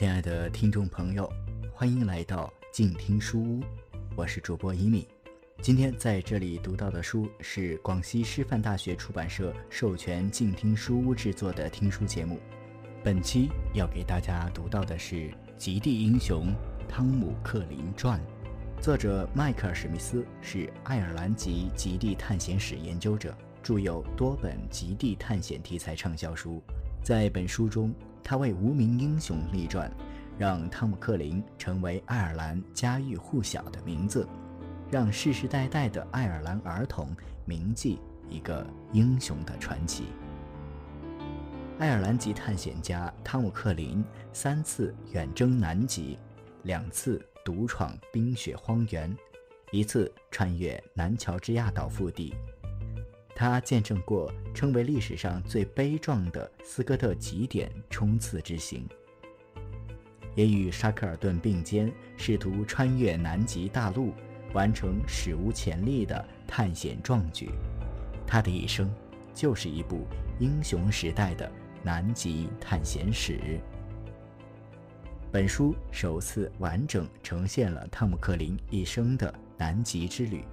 [0.00, 1.30] 亲爱的听众朋友，
[1.74, 3.60] 欢迎来到静听书屋，
[4.16, 5.06] 我是主播一米。
[5.60, 12.40] 今天在这里读到的书是广西师范大学出版社授权静听书屋制作的听书节目。
[13.04, 15.16] 本期要给大家读到的是
[15.58, 16.46] 《极地英雄
[16.88, 18.18] 汤姆克林传》，
[18.82, 26.62] 作者迈克尔史密斯是爱尔兰籍极地探险史研究者，著有多本极地探险题材畅销书。
[27.02, 29.90] 在本书中，他为无名英雄立传，
[30.38, 34.28] 让汤姆克林成为爱尔兰家喻户晓的名字。
[34.90, 40.06] 让世世代代的爱尔兰儿童铭记一个英雄的传奇。
[41.78, 46.18] 爱尔兰籍探险家汤姆·克林三次远征南极，
[46.64, 49.16] 两次独闯冰雪荒原，
[49.70, 52.34] 一次穿越南乔治亚岛腹地。
[53.40, 58.86] 他见证过称为历史上最悲壮的斯科特极点冲刺之行，
[60.34, 64.12] 也与沙克尔顿并肩，试图穿越南极大陆。
[64.52, 67.48] 完成史无前例的探险壮举，
[68.26, 68.92] 他的一生
[69.32, 70.04] 就是一部
[70.38, 71.50] 英雄时代的
[71.82, 73.40] 南极探险史。
[75.32, 80.44] 本书首次完整呈现了汤姆·克林一生的南极之旅，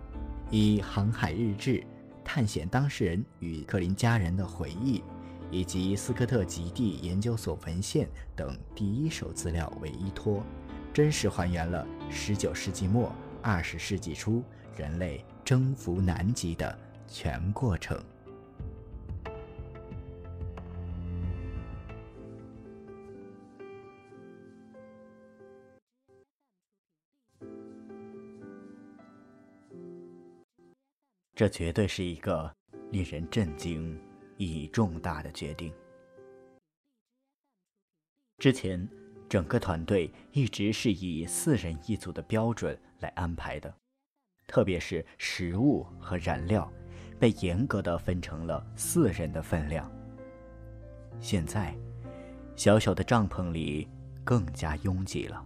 [0.49, 1.83] 以航海日志、
[2.27, 5.01] 探险当事人与克林家人的回忆，
[5.49, 10.43] 以及斯科特极地研究所文献等第一手资料为依托，
[10.93, 13.09] 真实还原了19世纪末。
[13.41, 14.43] 二十世纪初，
[14.75, 17.97] 人类征服南极的全过程。
[31.37, 32.51] 这绝对是一个
[32.89, 33.95] 令人震惊、
[34.37, 35.71] 意义重大的决定。
[38.39, 38.89] 之前，
[39.29, 42.75] 整个团队一直是以四人一组的标准。
[43.01, 43.71] 来安排的，
[44.47, 46.67] 特别是食物和燃料，
[47.19, 49.87] 被严格的分成了四人的分量。
[51.19, 51.77] 现在，
[52.55, 53.87] 小小的帐篷里
[54.23, 55.45] 更加拥挤了。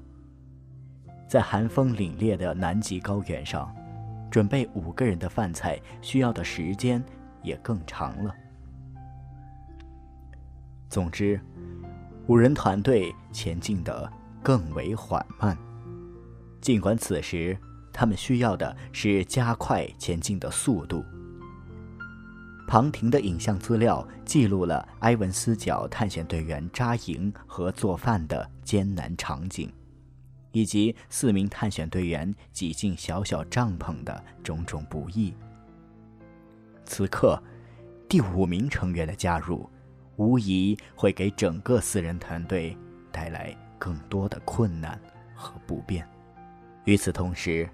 [1.27, 3.75] 在寒风凛冽的南极高原上，
[4.31, 7.03] 准备五个人的饭菜需要的时间
[7.43, 8.33] 也更长了。
[10.89, 11.39] 总之，
[12.27, 15.57] 五人团队前进的更为缓慢。
[16.61, 17.57] 尽管此时，
[17.91, 21.03] 他们需要的是加快前进的速度。
[22.67, 29.69] 旁听的影像资料记录了埃文斯角探险队员扎营和做饭的艰难场景，
[30.51, 35.33] 以及四名探险队员挤进小小帐篷的种种不易。
[36.85, 37.41] 此刻，
[38.09, 39.69] 第五名成员的加入，
[40.17, 42.77] 无疑会给整个四人团队
[43.11, 44.99] 带来更多的困难
[45.33, 46.07] 和不便。
[46.85, 47.69] 与此同时，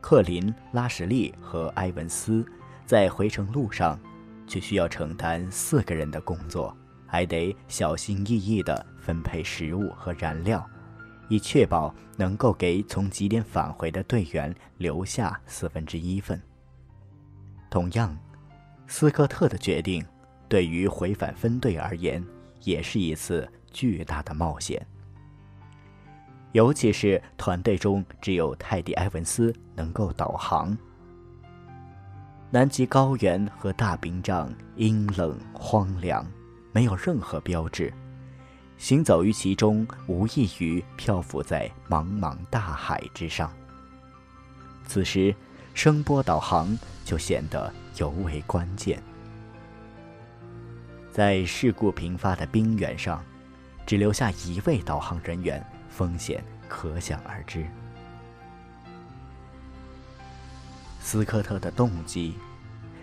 [0.00, 2.44] 克林、拉什利和埃文斯
[2.86, 3.98] 在回程路上，
[4.46, 6.76] 却需要承担四个人的工作，
[7.06, 10.64] 还得小心翼翼地分配食物和燃料，
[11.30, 16.38] 以确保能够给从极点返回的队员留下四分之一份。
[17.70, 18.14] 同样，
[18.86, 20.04] 斯科特的决定，
[20.48, 22.22] 对于回返分队而言，
[22.64, 24.84] 也是一次巨大的冒险。
[26.52, 30.76] 尤其是团队中只有泰迪·埃文斯能够导航。
[32.50, 36.26] 南极高原和大冰障阴冷荒凉，
[36.72, 37.94] 没有任何标志，
[38.80, 43.52] 行走于其中无异于漂浮在茫茫大海之上。
[44.86, 45.34] 此时，
[45.74, 49.00] 声波导航就显得尤为关键。
[51.12, 53.22] 在事故频发的冰原上，
[53.84, 55.62] 只留下一位导航人员。
[55.90, 57.66] 风险可想而知。
[61.00, 62.34] 斯科特的动机，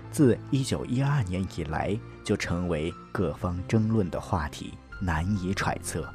[0.09, 6.07] 自1912年以来就成为各方争论的话题，难以揣测。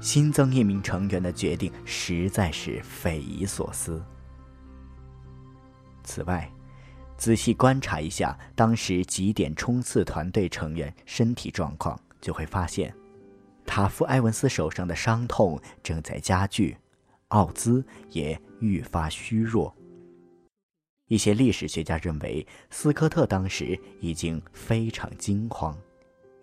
[0.00, 4.04] 新增一名成员的决定实在是匪夷所思。
[6.04, 6.50] 此外，
[7.16, 12.94] 仔细观察一下当时极点冲刺团队成员身体状况，就会发现。
[13.64, 16.76] 塔夫·埃文斯手上的伤痛正在加剧，
[17.28, 19.74] 奥兹也愈发虚弱。
[21.08, 25.76] 一些历史学家认为，斯科特当时已经非常惊慌，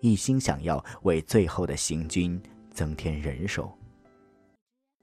[0.04, 2.38] 一心想要为最后的行军
[2.70, 3.72] 增添人手。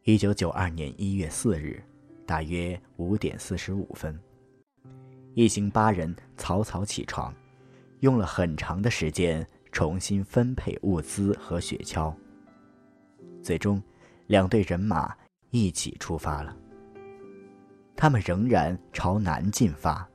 [0.03, 1.83] 一九九二年一月四日，
[2.24, 4.15] 大约五点四十五分，
[5.33, 7.33] 一行八人草草起床，
[8.01, 9.44] 用了很长的时间。
[9.71, 12.13] 重新分配物资和雪橇。
[13.42, 13.81] 最终，
[14.27, 15.15] 两队人马
[15.50, 16.56] 一起出发了。
[17.95, 20.11] 他们仍然朝南进发。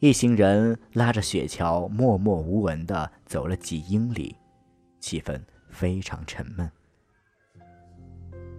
[0.00, 4.34] 一行人拉着雪橇，默默无闻地走了几英里，
[4.98, 5.38] 气氛
[5.68, 6.70] 非常沉闷。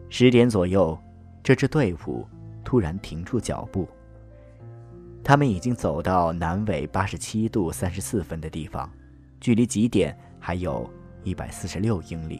[0.07, 0.95] 十点左右，
[1.41, 2.27] 这支队伍
[2.63, 3.87] 突然停住脚步。
[5.23, 8.87] 他们已经走到南纬八十七度三十四分的地方，
[9.39, 10.87] 距离极点还有
[11.23, 12.39] 一百四十六英里。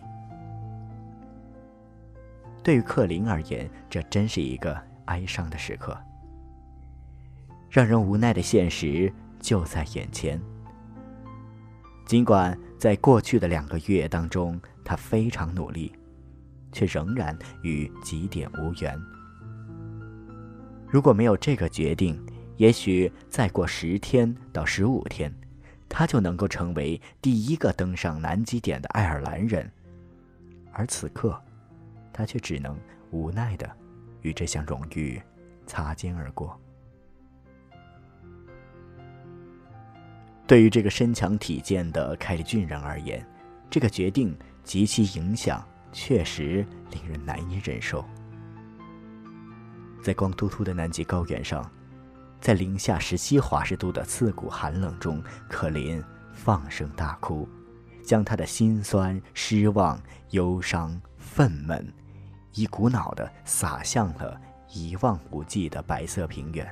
[2.62, 6.00] 对于克林而言，这真是一个哀伤的时刻。
[7.72, 10.40] 让人无奈的现实就在眼前。
[12.06, 15.94] 尽管在过去的两个月当中，他非常努力，
[16.74, 19.02] 却仍然与极点无缘。
[20.90, 22.22] 如果没有这个决定，
[22.58, 25.34] 也许再过十天到十五天，
[25.88, 29.72] 他就能够成为第一个登上南极点的爱尔兰人。
[30.74, 31.42] 而此刻，
[32.12, 32.78] 他却只能
[33.12, 33.70] 无奈的
[34.24, 35.22] 与这项荣誉
[35.66, 36.60] 擦肩而过。
[40.52, 43.26] 对于这个身强体健的凯利郡人而言，
[43.70, 48.04] 这个决定及其影响确实令人难以忍受。
[50.04, 51.66] 在光秃秃的南极高原上。
[52.42, 56.04] 在零下十七华氏度的刺骨寒冷中，可林
[56.34, 57.48] 放声大哭，
[58.04, 59.98] 将他的心酸、失望、
[60.32, 61.82] 忧伤、愤懑，
[62.56, 64.38] 一股脑的洒向了
[64.74, 66.70] 一望无际的白色平原。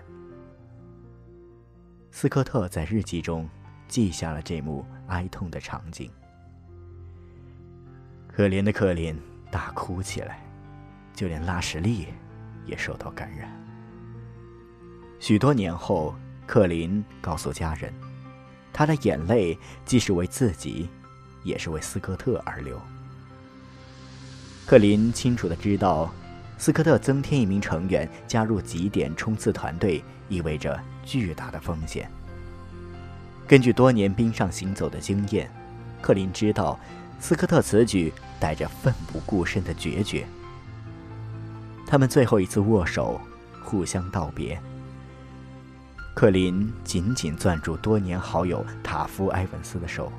[2.12, 3.48] 斯科特在日记中
[3.90, 6.10] 记下了这幕哀痛的场景。
[8.28, 9.20] 可怜的克林
[9.52, 10.40] 大哭起来，
[11.14, 12.08] 就连拉什利
[12.66, 13.52] 也受到感染。
[15.20, 16.16] 许多年后，
[16.48, 17.94] 克林告诉家人，
[18.72, 20.88] 他的眼泪既是为自己，
[21.44, 22.80] 也是为斯科特而流。
[24.66, 26.14] 克林清楚的知道，
[26.58, 32.10] 斯科特增添一名成员加入极点冲刺团队，意味着巨大的风险。
[33.50, 35.50] 根据多年冰上行走的经验，
[36.04, 36.80] 克林知道，
[37.20, 40.24] 斯科特此举带着奋不顾身的决绝。
[41.88, 43.20] 他们最后一次握手，
[43.64, 44.62] 互相道别。
[46.14, 50.12] 克林紧紧攥住多年好友塔夫·埃文斯的手。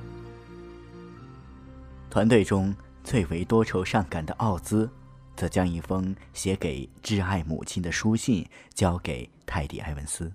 [2.10, 2.74] 团队中
[3.04, 4.90] 最为多愁善感的奥兹，
[5.36, 8.44] 则将一封写给挚爱母亲的书信
[8.74, 10.32] 交给泰迪·埃文斯。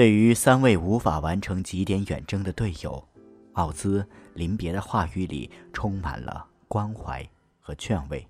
[0.00, 3.06] 对于三位无法完成极点远征的队友，
[3.52, 4.02] 奥兹
[4.32, 7.22] 临别的话语里充满了关怀
[7.60, 8.26] 和劝慰。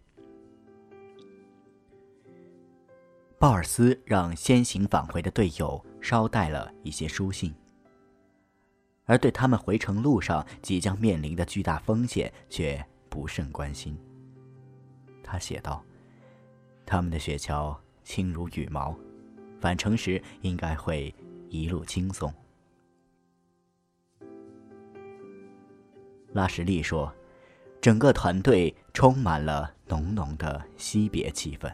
[3.39, 7.55] 鲍尔斯让先行返回的队友捎带了一些书信，
[9.05, 13.97] 而对他们回程路上即将面临的巨大风险却不甚关心。
[15.23, 15.85] 他写道
[16.85, 18.93] ：“他们的雪橇轻如羽毛，
[19.61, 21.15] 返程时应该会
[21.51, 22.33] 一路轻松。”
[26.33, 27.13] 拉什利说
[27.83, 31.71] ：“整个团队充满了浓浓的惜别气氛。”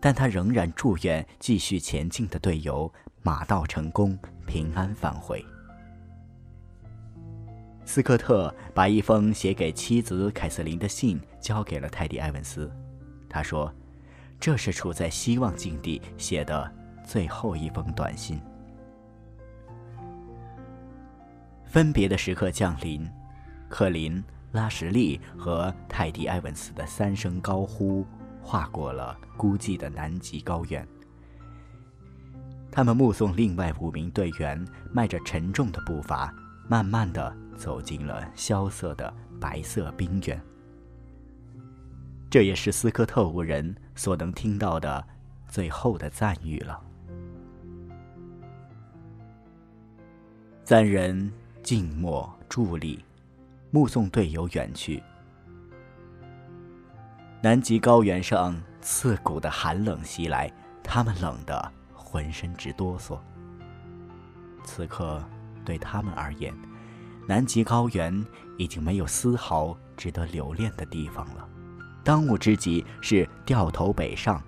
[0.00, 2.92] 但他仍然祝愿继续前进的队友
[3.22, 5.42] 马到成功，平安返回。
[7.86, 12.70] 斯科特把一封写给妻子凯瑟琳的信交给了泰迪·埃文斯，
[13.30, 13.72] 他说
[14.40, 16.70] ：“这是处在希望境地写的
[17.04, 18.40] 最后一封短信。”
[21.64, 23.08] 分别的时刻降临，
[23.68, 28.04] 克林、拉什利和泰迪·埃文斯的三声高呼。
[28.46, 30.86] 跨过了孤寂的南极高原，
[32.70, 36.30] 他们目送另外五名队员迈着沉重的步伐，
[36.68, 40.38] 慢慢的走进了萧瑟的白色冰原。
[42.28, 45.02] 这也是斯科特五人所能听到的
[45.48, 46.78] 最后的赞誉了。
[50.66, 51.30] 三人
[51.62, 53.04] 静默伫立，
[53.70, 55.02] 目送队友远去。
[57.42, 60.50] 南极高原上刺骨的寒冷袭来，
[60.82, 63.18] 他们冷得浑身直哆嗦。
[64.64, 65.22] 此刻，
[65.66, 66.54] 对他们而言，
[67.28, 68.24] 南极高原
[68.56, 71.46] 已经没有丝毫值得留恋的地方了。
[72.02, 74.42] 当务之急是掉头北上，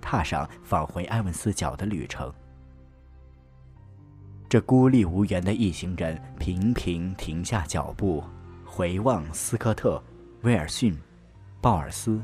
[0.00, 2.32] 踏上返回埃文斯角的旅程。
[4.52, 8.22] 这孤立无援的一行人频频停下脚步，
[8.66, 9.98] 回望斯科特、
[10.42, 10.94] 威尔逊。
[11.62, 12.22] 鲍尔斯、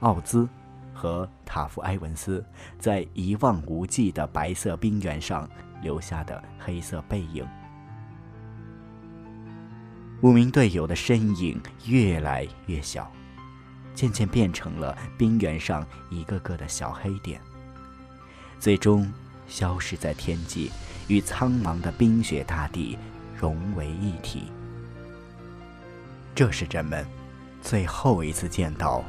[0.00, 0.46] 奥兹
[0.92, 2.44] 和塔夫埃文斯
[2.78, 5.48] 在一望无际的白色冰原上
[5.80, 7.42] 留下的黑色背影。
[10.20, 13.10] 五名队友的身影越来越小，
[13.94, 17.40] 渐渐变成了冰原上一个个的小黑点，
[18.58, 19.10] 最终
[19.52, 20.72] 消失在天际，
[21.08, 22.98] 与苍茫的冰雪大地
[23.38, 24.44] 融为一体。
[26.34, 27.06] 这是人们
[27.60, 29.04] 最后一次见到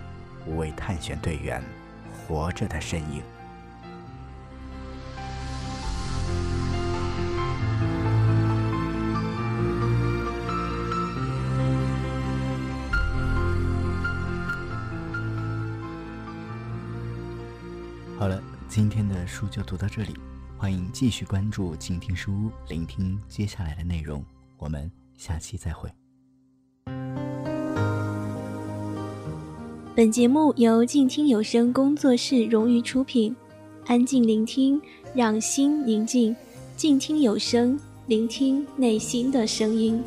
[0.46, 1.64] 五位探险队员
[2.12, 3.24] 活着的身影。
[18.20, 20.18] 好了，今天的书就读到这里，
[20.64, 24.24] 欢迎继续关注静听书屋，聆听接下来的内容。
[24.58, 25.90] 我们下期再会。
[29.94, 33.36] 本节目由静听有声工作室荣誉出品，
[33.88, 34.82] 安静聆听，
[35.14, 36.34] 让心宁静，
[36.78, 37.78] 静听有声，
[38.08, 40.02] 聆听内心的声音。